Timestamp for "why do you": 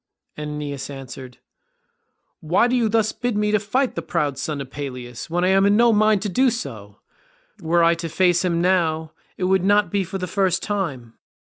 2.39-2.89